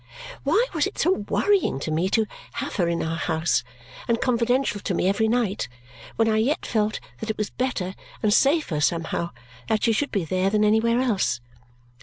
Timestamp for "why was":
0.41-0.87